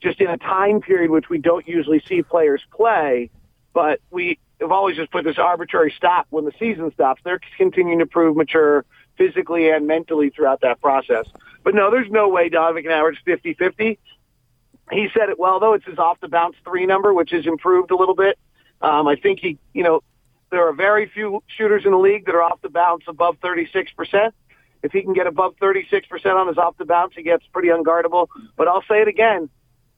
just 0.02 0.22
in 0.22 0.28
a 0.28 0.38
time 0.38 0.82
period 0.82 1.12
which 1.12 1.30
we 1.30 1.38
don't 1.38 1.68
usually 1.68 2.02
see 2.08 2.24
players 2.24 2.62
play, 2.72 3.30
but 3.74 4.00
we, 4.10 4.40
have 4.60 4.72
always 4.72 4.96
just 4.96 5.12
put 5.12 5.24
this 5.24 5.38
arbitrary 5.38 5.94
stop 5.96 6.28
when 6.30 6.46
the 6.46 6.52
season 6.60 6.92
stops. 6.94 7.22
They're 7.24 7.40
continuing 7.58 8.00
to 8.00 8.06
prove 8.06 8.36
mature 8.36 8.86
physically 9.18 9.70
and 9.70 9.88
mentally 9.88 10.30
throughout 10.30 10.62
that 10.62 10.82
process. 10.82 11.26
But 11.64 11.76
no, 11.76 11.92
there's 11.92 12.10
no 12.10 12.30
way 12.30 12.50
Donovan 12.50 12.84
can 12.84 12.92
average 12.92 13.20
50-50. 13.26 13.98
He 14.92 15.08
said 15.14 15.30
it 15.30 15.38
well, 15.38 15.60
though. 15.60 15.74
It's 15.74 15.86
his 15.86 16.00
off 16.00 16.20
the 16.20 16.28
bounce 16.28 16.56
three 16.64 16.86
number, 16.86 17.14
which 17.14 17.32
has 17.32 17.46
improved 17.46 17.92
a 17.92 17.96
little 17.96 18.16
bit. 18.16 18.40
Um, 18.82 19.08
I 19.08 19.16
think 19.16 19.40
he, 19.40 19.58
you 19.74 19.84
know, 19.84 20.02
there 20.52 20.68
are 20.68 20.74
very 20.74 21.08
few 21.08 21.44
shooters 21.58 21.84
in 21.86 21.92
the 21.92 21.98
league 21.98 22.26
that 22.26 22.34
are 22.34 22.42
off 22.42 22.62
the 22.62 22.70
bounce 22.70 23.04
above 23.08 23.38
36%. 23.40 24.32
If 24.82 24.92
he 24.92 25.02
can 25.02 25.14
get 25.14 25.28
above 25.28 25.56
36% 25.62 26.04
on 26.36 26.48
his 26.48 26.58
off 26.58 26.78
the 26.78 26.86
bounce, 26.86 27.14
he 27.16 27.22
gets 27.22 27.46
pretty 27.48 27.68
unguardable. 27.68 28.28
But 28.56 28.68
I'll 28.68 28.84
say 28.90 29.02
it 29.02 29.08
again. 29.08 29.50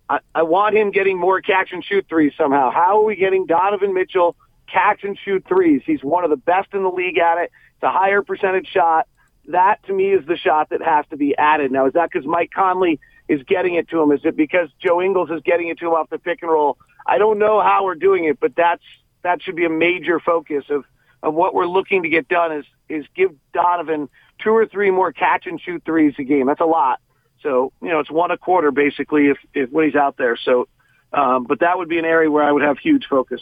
I, 0.10 0.20
I 0.36 0.44
want 0.44 0.76
him 0.76 0.92
getting 0.92 1.18
more 1.18 1.40
catch 1.40 1.72
and 1.72 1.86
shoot 1.86 2.06
threes 2.10 2.34
somehow. 2.38 2.72
How 2.72 3.00
are 3.00 3.04
we 3.04 3.16
getting 3.16 3.46
Donovan 3.46 3.94
Mitchell 3.94 4.36
catch 4.72 5.04
and 5.04 5.18
shoot 5.24 5.46
threes. 5.48 5.82
He's 5.86 6.04
one 6.04 6.24
of 6.24 6.30
the 6.30 6.38
best 6.38 6.70
in 6.74 6.84
the 6.84 6.90
league 6.90 7.18
at 7.18 7.38
it. 7.38 7.52
It's 7.76 7.84
a 7.84 7.92
higher 7.92 8.22
percentage 8.22 8.68
shot. 8.68 9.08
That 9.48 9.84
to 9.88 9.94
me 9.94 10.12
is 10.12 10.26
the 10.26 10.38
shot 10.38 10.70
that 10.70 10.82
has 10.82 11.06
to 11.10 11.18
be 11.18 11.36
added. 11.38 11.72
Now, 11.72 11.88
is 11.88 11.94
that 11.94 12.10
because 12.12 12.28
Mike 12.28 12.52
Conley 12.54 13.00
is 13.28 13.42
getting 13.44 13.76
it 13.76 13.90
to 13.90 14.02
him? 14.02 14.12
Is 14.12 14.22
it 14.24 14.36
because 14.36 14.70
Joe 14.80 15.02
Ingles 15.02 15.30
is 15.32 15.42
getting 15.44 15.70
it 15.70 15.80
to 15.80 15.88
him 15.88 15.94
off 15.94 16.10
the 16.10 16.20
pick 16.20 16.40
and 16.42 16.52
roll? 16.52 16.78
I 17.06 17.18
don't 17.18 17.40
know 17.40 17.60
how 17.62 17.86
we're 17.86 17.96
doing 17.96 18.26
it, 18.26 18.40
but 18.40 18.56
that's 18.56 18.84
that 19.24 19.42
should 19.42 19.56
be 19.56 19.66
a 19.66 19.70
major 19.70 20.20
focus 20.20 20.66
of 20.70 20.86
of 21.24 21.34
what 21.34 21.54
we're 21.54 21.68
looking 21.68 22.04
to 22.04 22.10
get 22.10 22.28
done 22.28 22.52
is 22.52 22.66
is 22.90 23.06
give 23.16 23.32
Donovan 23.54 24.10
two 24.44 24.52
or 24.52 24.66
three 24.68 24.92
more 24.92 25.12
catch 25.12 25.48
and 25.48 25.60
shoot 25.60 25.84
threes 25.86 26.14
a 26.20 26.24
game. 26.24 26.48
That's 26.48 26.62
a 26.62 26.66
lot. 26.66 27.00
So 27.42 27.72
you 27.82 27.90
know 27.90 28.00
it's 28.00 28.12
one 28.12 28.32
a 28.32 28.38
quarter 28.38 28.72
basically 28.72 29.30
if, 29.30 29.38
if 29.54 29.72
when 29.72 29.86
he's 29.86 29.96
out 29.96 30.18
there. 30.18 30.38
So, 30.38 30.68
um, 31.14 31.46
but 31.46 31.62
that 31.62 31.78
would 31.78 31.90
be 31.90 31.98
an 31.98 32.06
area 32.06 32.30
where 32.30 32.44
I 32.44 32.52
would 32.52 32.64
have 32.64 32.78
huge 32.78 33.06
focus 33.10 33.42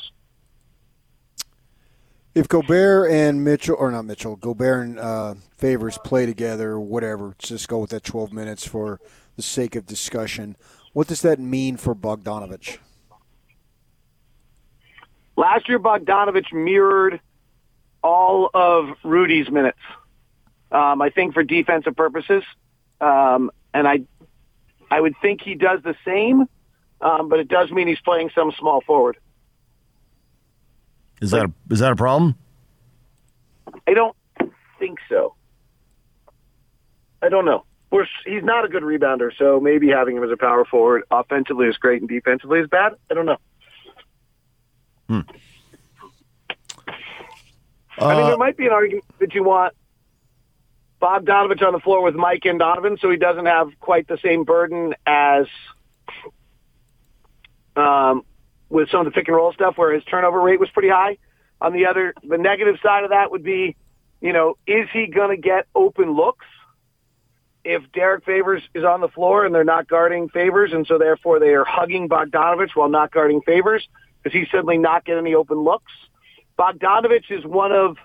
if 2.35 2.47
Gobert 2.47 3.11
and 3.11 3.43
Mitchell, 3.43 3.75
or 3.79 3.91
not 3.91 4.05
Mitchell, 4.05 4.35
Gobert 4.35 4.87
and 4.87 4.99
uh, 4.99 5.35
Favors 5.57 5.97
play 6.03 6.25
together, 6.25 6.79
whatever, 6.79 7.35
just 7.39 7.67
go 7.67 7.79
with 7.79 7.89
that 7.89 8.03
12 8.03 8.31
minutes 8.31 8.65
for 8.65 8.99
the 9.35 9.41
sake 9.41 9.75
of 9.75 9.85
discussion. 9.85 10.55
What 10.93 11.07
does 11.07 11.21
that 11.21 11.39
mean 11.39 11.77
for 11.77 11.95
Bogdanovich? 11.95 12.77
Last 15.35 15.69
year, 15.69 15.79
Bogdanovich 15.79 16.51
mirrored 16.51 17.19
all 18.03 18.49
of 18.53 18.89
Rudy's 19.03 19.49
minutes. 19.49 19.79
Um, 20.71 21.01
I 21.01 21.09
think 21.09 21.33
for 21.33 21.43
defensive 21.43 21.95
purposes, 21.95 22.43
um, 23.01 23.49
and 23.73 23.87
I, 23.87 24.01
I 24.91 24.99
would 24.99 25.15
think 25.21 25.41
he 25.41 25.55
does 25.55 25.81
the 25.83 25.95
same, 26.05 26.47
um, 27.01 27.29
but 27.29 27.39
it 27.39 27.47
does 27.47 27.71
mean 27.71 27.87
he's 27.87 27.99
playing 28.01 28.29
some 28.35 28.51
small 28.51 28.81
forward. 28.81 29.17
Is 31.21 31.31
that 31.31 31.45
a, 31.45 31.51
is 31.69 31.79
that 31.79 31.91
a 31.91 31.95
problem? 31.95 32.35
I 33.87 33.93
don't 33.93 34.15
think 34.77 34.99
so. 35.09 35.35
I 37.21 37.29
don't 37.29 37.45
know. 37.45 37.65
We're, 37.91 38.05
he's 38.25 38.43
not 38.43 38.65
a 38.65 38.67
good 38.67 38.83
rebounder, 38.83 39.31
so 39.37 39.59
maybe 39.59 39.89
having 39.89 40.15
him 40.15 40.23
as 40.23 40.31
a 40.31 40.37
power 40.37 40.63
forward 40.63 41.03
offensively 41.09 41.67
is 41.67 41.77
great 41.77 42.01
and 42.01 42.09
defensively 42.09 42.59
is 42.59 42.67
bad. 42.67 42.93
I 43.09 43.13
don't 43.13 43.25
know. 43.25 43.37
Hmm. 45.07 45.19
Uh, 47.99 48.05
I 48.05 48.15
mean, 48.15 48.27
there 48.27 48.37
might 48.37 48.55
be 48.55 48.67
an 48.67 48.71
argument 48.71 49.05
that 49.19 49.33
you 49.33 49.43
want 49.43 49.73
Bogdanovich 51.01 51.61
on 51.65 51.73
the 51.73 51.79
floor 51.79 52.03
with 52.03 52.15
Mike 52.15 52.45
and 52.45 52.59
Donovan, 52.59 52.97
so 53.01 53.09
he 53.09 53.17
doesn't 53.17 53.45
have 53.45 53.71
quite 53.79 54.07
the 54.07 54.17
same 54.17 54.43
burden 54.43 54.93
as 55.05 55.47
um, 57.75 58.23
with 58.69 58.89
some 58.89 59.01
of 59.01 59.05
the 59.05 59.11
pick 59.11 59.27
and 59.27 59.35
roll 59.35 59.51
stuff 59.53 59.77
where 59.77 59.93
his 59.93 60.03
turnover 60.03 60.39
rate 60.39 60.59
was 60.59 60.69
pretty 60.69 60.89
high. 60.89 61.17
On 61.61 61.73
the 61.73 61.87
other, 61.87 62.13
the 62.23 62.37
negative 62.37 62.75
side 62.81 63.03
of 63.03 63.09
that 63.09 63.31
would 63.31 63.43
be, 63.43 63.75
you 64.21 64.31
know, 64.31 64.57
is 64.65 64.87
he 64.93 65.07
going 65.07 65.35
to 65.35 65.41
get 65.41 65.67
open 65.75 66.15
looks 66.15 66.45
if 67.65 67.83
Derrick 67.91 68.23
Favors 68.23 68.63
is 68.73 68.83
on 68.83 69.01
the 69.01 69.09
floor 69.09 69.45
and 69.45 69.53
they're 69.53 69.63
not 69.63 69.87
guarding 69.87 70.29
Favors, 70.29 70.71
and 70.71 70.87
so 70.87 70.97
therefore 70.97 71.39
they 71.39 71.49
are 71.49 71.65
hugging 71.65 72.07
Bogdanovich 72.07 72.69
while 72.75 72.89
not 72.89 73.11
guarding 73.11 73.41
Favors? 73.41 73.87
Does 74.23 74.33
he 74.33 74.45
suddenly 74.51 74.77
not 74.77 75.05
get 75.05 75.17
any 75.17 75.33
open 75.33 75.57
looks? 75.59 75.91
Bogdanovich 76.57 77.29
is 77.29 77.45
one 77.45 77.71
of, 77.71 77.97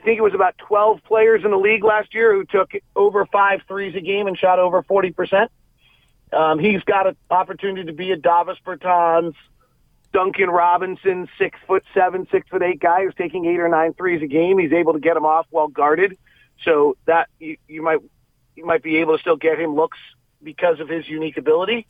I 0.00 0.04
think 0.04 0.18
it 0.18 0.22
was 0.22 0.34
about 0.34 0.56
12 0.58 1.00
players 1.04 1.42
in 1.44 1.50
the 1.50 1.56
league 1.56 1.84
last 1.84 2.14
year 2.14 2.34
who 2.34 2.44
took 2.44 2.70
over 2.94 3.26
five 3.26 3.60
threes 3.66 3.94
a 3.96 4.00
game 4.00 4.26
and 4.26 4.36
shot 4.36 4.58
over 4.58 4.82
40%. 4.82 5.48
Um, 6.32 6.58
he's 6.58 6.82
got 6.82 7.06
an 7.06 7.16
opportunity 7.30 7.86
to 7.86 7.92
be 7.92 8.10
a 8.12 8.16
Davis 8.16 8.58
Bertans, 8.64 9.34
Duncan 10.12 10.48
Robinson, 10.50 11.28
six 11.38 11.58
foot 11.66 11.84
seven, 11.94 12.26
six 12.30 12.48
foot 12.48 12.62
eight 12.62 12.80
guy 12.80 13.04
who's 13.04 13.14
taking 13.14 13.46
eight 13.46 13.60
or 13.60 13.68
nine 13.68 13.94
threes 13.94 14.22
a 14.22 14.26
game. 14.26 14.58
He's 14.58 14.72
able 14.72 14.94
to 14.94 15.00
get 15.00 15.14
them 15.14 15.24
off 15.24 15.46
well 15.50 15.68
guarded, 15.68 16.16
so 16.64 16.96
that 17.06 17.28
you, 17.38 17.56
you 17.66 17.82
might 17.82 17.98
you 18.56 18.64
might 18.66 18.82
be 18.82 18.96
able 18.98 19.16
to 19.16 19.20
still 19.20 19.36
get 19.36 19.58
him 19.58 19.74
looks 19.74 19.98
because 20.42 20.80
of 20.80 20.88
his 20.88 21.08
unique 21.08 21.36
ability. 21.36 21.86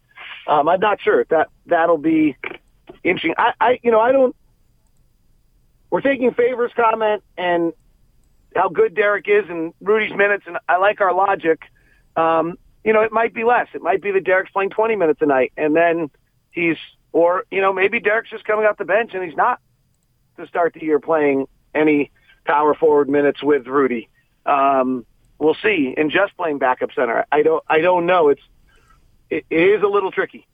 Um, 0.47 0.69
I'm 0.69 0.81
not 0.81 1.01
sure 1.01 1.25
that 1.31 1.49
that'll 1.67 1.99
be 1.99 2.37
interesting. 3.05 3.35
I, 3.39 3.53
I 3.61 3.81
you 3.83 3.91
know 3.91 4.01
I 4.01 4.13
don't. 4.13 4.35
We're 5.91 6.01
taking 6.03 6.33
favors 6.35 6.73
comment 6.77 7.23
and 7.37 7.73
how 8.55 8.69
good 8.69 8.95
Derrick 8.95 9.27
is 9.29 9.45
and 9.49 9.73
Rudy's 9.81 10.15
minutes, 10.17 10.45
and 10.47 10.59
I 10.69 10.77
like 10.79 11.01
our 11.01 11.15
logic. 11.15 11.61
Um, 12.17 12.59
you 12.85 12.93
know, 12.93 13.03
it 13.03 13.13
might 13.13 13.35
be 13.35 13.45
less. 13.45 13.69
It 13.75 13.83
might 13.83 14.03
be 14.03 14.11
that 14.13 14.25
Derrick's 14.25 14.51
playing 14.51 14.71
20 14.71 14.97
minutes 14.97 15.21
a 15.23 15.27
night, 15.27 15.53
and 15.57 15.75
then 15.75 16.11
he's, 16.51 16.77
or 17.13 17.45
you 17.51 17.61
know, 17.61 17.73
maybe 17.73 18.01
Derrick's 18.01 18.31
just 18.31 18.45
coming 18.45 18.67
off 18.67 18.77
the 18.77 18.85
bench 18.85 19.13
and 19.15 19.25
he's 19.25 19.37
not 19.37 19.61
to 20.37 20.47
start 20.47 20.75
the 20.75 20.83
year 20.83 21.01
playing 21.01 21.47
any 21.75 22.11
power 22.45 22.75
forward 22.75 23.09
minutes 23.09 23.43
with 23.43 23.67
Rudy. 23.67 24.09
Um, 24.47 25.05
we'll 25.39 25.57
see. 25.63 25.95
And 25.97 26.11
just 26.11 26.37
playing 26.37 26.59
backup 26.59 26.91
center, 26.95 27.25
I 27.31 27.43
don't 27.43 27.63
I 27.69 27.81
don't 27.81 28.07
know. 28.07 28.29
It's 28.29 28.43
it, 29.31 29.45
it 29.51 29.61
is 29.61 29.83
a 29.83 29.89
little 29.89 30.11
tricky. 30.11 30.47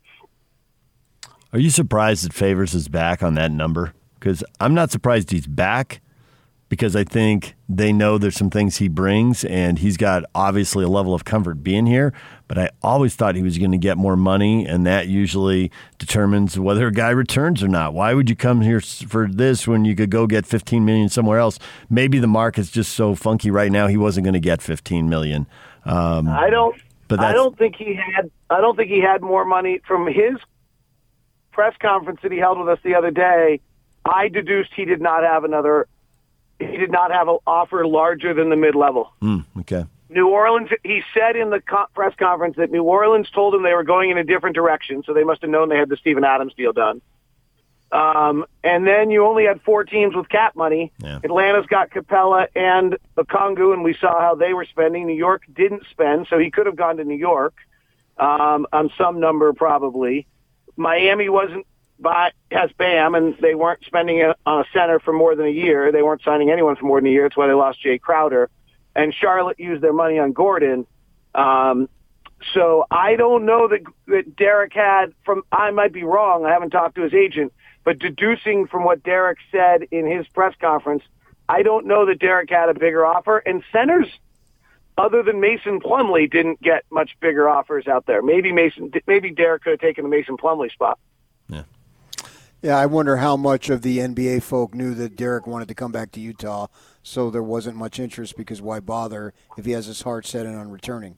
Are 1.53 1.59
you 1.59 1.71
surprised 1.71 2.25
that 2.25 2.33
Favors 2.33 2.75
is 2.75 2.89
back 2.89 3.23
on 3.23 3.35
that 3.35 3.53
number? 3.53 3.95
Because 4.19 4.43
I'm 4.59 4.75
not 4.75 4.91
surprised 4.91 5.31
he's 5.31 5.47
back 5.47 6.01
because 6.69 6.97
I 6.97 7.05
think 7.05 7.55
they 7.69 7.93
know 7.93 8.19
there's 8.19 8.37
some 8.37 8.51
things 8.51 8.79
he 8.79 8.89
brings, 8.89 9.45
and 9.45 9.79
he's 9.79 9.97
got 9.97 10.25
obviously 10.35 10.85
a 10.85 10.89
level 10.89 11.15
of 11.15 11.25
comfort 11.25 11.63
being 11.63 11.87
here. 11.87 12.13
But 12.49 12.59
I 12.59 12.71
always 12.83 13.15
thought 13.15 13.37
he 13.37 13.43
was 13.43 13.59
going 13.59 13.73
to 13.73 13.79
get 13.79 13.97
more 13.97 14.17
money, 14.17 14.67
and 14.67 14.87
that 14.87 15.09
usually 15.09 15.71
determines 15.99 16.59
whether 16.59 16.87
a 16.87 16.93
guy 16.93 17.11
returns 17.11 17.63
or 17.63 17.69
not. 17.69 17.95
Why 17.95 18.15
would 18.15 18.29
you 18.29 18.37
come 18.37 18.61
here 18.61 18.81
for 18.81 19.29
this 19.29 19.67
when 19.67 19.85
you 19.85 19.95
could 19.95 20.11
go 20.11 20.27
get 20.27 20.47
15 20.47 20.85
million 20.85 21.09
somewhere 21.09 21.39
else? 21.39 21.59
Maybe 21.89 22.19
the 22.19 22.27
market's 22.27 22.71
just 22.71 22.93
so 22.95 23.15
funky 23.15 23.51
right 23.51 23.73
now; 23.73 23.87
he 23.87 23.97
wasn't 23.97 24.25
going 24.25 24.35
to 24.35 24.41
get 24.41 24.63
15 24.63 25.09
million. 25.09 25.47
Um, 25.85 26.29
I 26.29 26.51
don't. 26.51 26.77
But 27.09 27.21
I 27.21 27.33
don't 27.33 27.57
think 27.57 27.77
he 27.77 27.95
had. 27.95 28.31
I 28.51 28.61
don't 28.61 28.77
think 28.77 28.91
he 28.91 29.01
had 29.01 29.23
more 29.23 29.45
money 29.45 29.81
from 29.87 30.07
his 30.07 30.37
press 31.53 31.75
conference 31.81 32.21
that 32.23 32.33
he 32.33 32.39
held 32.39 32.59
with 32.59 32.69
us 32.69 32.79
the 32.83 32.95
other 32.95 33.11
day. 33.11 33.61
I 34.05 34.29
deduced 34.29 34.71
he 34.75 34.85
did 34.85 35.01
not 35.01 35.23
have 35.23 35.45
another 35.45 35.87
he 36.59 36.77
did 36.77 36.91
not 36.91 37.13
have 37.13 37.29
an 37.29 37.39
offer 37.47 37.87
larger 37.87 38.35
than 38.35 38.51
the 38.51 38.57
mid 38.57 38.75
level. 38.75 39.13
Mm, 39.23 39.45
okay. 39.61 39.85
New 40.09 40.29
Orleans, 40.29 40.71
he 40.85 41.03
said 41.13 41.35
in 41.35 41.51
the 41.51 41.61
co- 41.61 41.87
press 41.95 42.15
conference 42.17 42.57
that 42.57 42.71
New 42.71 42.85
Orleans 42.85 43.29
told 43.31 43.55
him 43.55 43.63
they 43.63 43.73
were 43.73 43.85
going 43.85 44.11
in 44.11 44.19
a 44.19 44.25
different 44.25 44.55
direction, 44.55 45.03
so 45.05 45.13
they 45.13 45.25
must 45.25 45.41
have 45.43 45.51
known 45.51 45.69
they 45.69 45.79
had 45.79 45.89
the 45.89 45.97
Steven 45.97 46.25
Adams 46.25 46.55
deal 46.55 46.73
done. 46.73 47.01
Um, 47.91 48.45
and 48.63 48.87
then 48.87 49.11
you 49.11 49.25
only 49.25 49.45
had 49.45 49.63
four 49.63 49.85
teams 49.85 50.15
with 50.15 50.29
cap 50.29 50.57
money. 50.57 50.93
Yeah. 50.99 51.21
Atlanta's 51.23 51.67
got 51.67 51.91
Capela 51.91 52.49
and 52.55 52.97
Okongwu, 53.17 53.73
and 53.73 53.85
we 53.85 53.95
saw 53.95 54.21
how 54.21 54.35
they 54.35 54.53
were 54.53 54.65
spending. 54.65 55.07
New 55.07 55.15
York 55.15 55.43
didn't 55.53 55.85
spend, 55.91 56.27
so 56.29 56.39
he 56.39 56.51
could 56.51 56.67
have 56.67 56.77
gone 56.77 56.97
to 56.97 57.05
New 57.05 57.17
York 57.17 57.55
um, 58.19 58.67
on 58.73 58.91
some 58.99 59.21
number 59.21 59.53
probably. 59.53 60.27
Miami 60.77 61.29
wasn't 61.29 61.67
by 61.99 62.33
has 62.51 62.71
Bam, 62.77 63.15
and 63.15 63.37
they 63.41 63.55
weren't 63.55 63.85
spending 63.85 64.19
it 64.19 64.37
on 64.47 64.61
a 64.61 64.65
center 64.73 64.99
for 64.99 65.13
more 65.13 65.35
than 65.35 65.47
a 65.47 65.51
year. 65.51 65.93
They 65.93 66.03
weren't 66.03 66.23
signing 66.23 66.51
anyone 66.51 66.77
for 66.77 66.85
more 66.85 67.01
than 67.01 67.09
a 67.09 67.13
year. 67.13 67.25
That's 67.25 67.37
why 67.37 67.47
they 67.47 67.53
lost 67.53 67.81
Jay 67.83 67.99
Crowder. 67.99 68.51
And 68.95 69.13
Charlotte 69.15 69.59
used 69.59 69.83
their 69.83 69.93
money 69.93 70.19
on 70.19 70.33
Gordon. 70.33 70.87
Um, 71.35 71.89
so 72.53 72.85
I 72.91 73.17
don't 73.17 73.47
know 73.47 73.69
that 73.69 73.81
that 74.07 74.37
Derrick 74.37 74.73
had 74.75 75.15
from. 75.25 75.43
I 75.51 75.71
might 75.71 75.93
be 75.93 76.05
wrong. 76.05 76.45
I 76.45 76.51
haven't 76.51 76.71
talked 76.71 76.97
to 76.97 77.03
his 77.03 77.15
agent, 77.15 77.53
but 77.85 77.99
deducing 77.99 78.67
from 78.67 78.85
what 78.85 79.03
Derrick 79.03 79.39
said 79.51 79.85
in 79.91 80.07
his 80.07 80.27
press 80.29 80.55
conference, 80.61 81.03
I 81.49 81.63
don't 81.63 81.87
know 81.87 82.07
that 82.07 82.19
Derrick 82.19 82.51
had 82.51 82.69
a 82.69 82.75
bigger 82.75 83.05
offer. 83.05 83.39
And 83.39 83.63
centers, 83.73 84.09
other 84.99 85.23
than 85.23 85.41
Mason 85.41 85.81
Plumlee, 85.81 86.31
didn't 86.31 86.61
get 86.61 86.85
much 86.91 87.13
bigger 87.21 87.49
offers 87.49 87.87
out 87.87 88.07
there. 88.07 88.23
Maybe 88.23 88.53
Mason, 88.53 88.93
maybe 89.07 89.31
Derrick 89.31 89.63
could 89.63 89.71
have 89.71 89.81
taken 89.81 90.05
the 90.05 90.11
Mason 90.11 90.37
Plumlee 90.37 90.71
spot. 90.71 90.99
Yeah. 92.65 92.71
Yeah, 92.71 92.79
I 92.79 92.87
wonder 92.87 93.19
how 93.19 93.37
much 93.37 93.69
of 93.69 93.83
the 93.83 93.99
NBA 93.99 94.43
folk 94.43 94.75
knew 94.75 94.95
that 94.95 95.17
Derrick 95.17 95.47
wanted 95.47 95.69
to 95.69 95.75
come 95.75 95.93
back 95.93 96.13
to 96.13 96.21
Utah, 96.21 96.69
so 97.03 97.29
there 97.29 97.43
wasn't 97.43 97.77
much 97.77 98.01
interest 98.01 98.39
because 98.39 98.63
why 98.63 98.81
bother 98.81 99.35
if 99.59 99.67
he 99.67 99.73
has 99.73 99.85
his 99.85 100.01
heart 100.01 100.27
set 100.27 100.47
on 100.47 100.71
returning? 100.71 101.17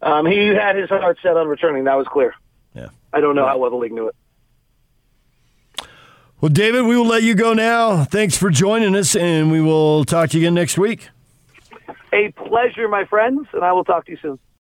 Um, 0.00 0.26
he 0.26 0.46
had 0.46 0.76
his 0.76 0.88
heart 0.88 1.18
set 1.22 1.36
on 1.36 1.48
returning. 1.48 1.84
That 1.84 1.96
was 1.96 2.06
clear. 2.06 2.34
Yeah. 2.72 2.90
I 3.12 3.20
don't 3.20 3.34
know 3.34 3.44
how 3.44 3.58
well 3.58 3.70
the 3.70 3.76
league 3.76 3.92
knew 3.92 4.08
it. 4.08 4.14
Well, 6.40 6.48
David, 6.48 6.86
we 6.86 6.96
will 6.96 7.06
let 7.06 7.24
you 7.24 7.34
go 7.34 7.52
now. 7.52 8.04
Thanks 8.04 8.36
for 8.36 8.48
joining 8.48 8.94
us, 8.94 9.16
and 9.16 9.50
we 9.50 9.60
will 9.60 10.04
talk 10.04 10.30
to 10.30 10.38
you 10.38 10.44
again 10.44 10.54
next 10.54 10.78
week. 10.78 11.08
A 12.12 12.30
pleasure, 12.30 12.86
my 12.86 13.04
friends, 13.06 13.48
and 13.52 13.64
I 13.64 13.72
will 13.72 13.84
talk 13.84 14.06
to 14.06 14.12
you 14.12 14.18
soon. 14.22 14.38